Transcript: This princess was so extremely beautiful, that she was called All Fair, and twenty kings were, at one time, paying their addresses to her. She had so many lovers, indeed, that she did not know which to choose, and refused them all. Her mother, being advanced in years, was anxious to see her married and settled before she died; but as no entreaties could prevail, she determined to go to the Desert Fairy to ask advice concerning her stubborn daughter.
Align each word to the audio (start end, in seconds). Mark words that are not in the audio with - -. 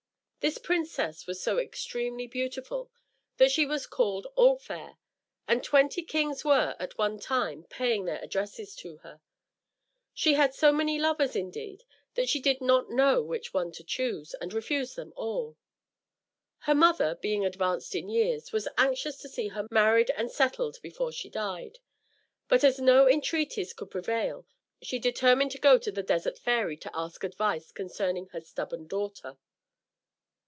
This 0.41 0.57
princess 0.57 1.27
was 1.27 1.39
so 1.39 1.59
extremely 1.59 2.25
beautiful, 2.25 2.89
that 3.37 3.51
she 3.51 3.63
was 3.67 3.85
called 3.85 4.25
All 4.35 4.57
Fair, 4.57 4.97
and 5.47 5.63
twenty 5.63 6.01
kings 6.01 6.43
were, 6.43 6.75
at 6.79 6.97
one 6.97 7.19
time, 7.19 7.65
paying 7.65 8.05
their 8.05 8.17
addresses 8.23 8.75
to 8.77 8.97
her. 9.05 9.21
She 10.15 10.33
had 10.33 10.55
so 10.55 10.71
many 10.71 10.97
lovers, 10.97 11.35
indeed, 11.35 11.83
that 12.15 12.27
she 12.27 12.39
did 12.39 12.59
not 12.59 12.89
know 12.89 13.21
which 13.21 13.51
to 13.51 13.83
choose, 13.85 14.33
and 14.33 14.51
refused 14.51 14.95
them 14.95 15.13
all. 15.15 15.57
Her 16.61 16.73
mother, 16.73 17.13
being 17.21 17.45
advanced 17.45 17.93
in 17.93 18.09
years, 18.09 18.51
was 18.51 18.67
anxious 18.79 19.17
to 19.17 19.29
see 19.29 19.49
her 19.49 19.67
married 19.69 20.09
and 20.09 20.31
settled 20.31 20.77
before 20.81 21.11
she 21.11 21.29
died; 21.29 21.77
but 22.47 22.63
as 22.63 22.79
no 22.79 23.07
entreaties 23.07 23.73
could 23.73 23.91
prevail, 23.91 24.47
she 24.81 24.97
determined 24.97 25.51
to 25.51 25.59
go 25.59 25.77
to 25.77 25.91
the 25.91 26.01
Desert 26.01 26.39
Fairy 26.39 26.77
to 26.77 26.89
ask 26.97 27.23
advice 27.23 27.71
concerning 27.71 28.25
her 28.29 28.41
stubborn 28.41 28.87
daughter. 28.87 29.37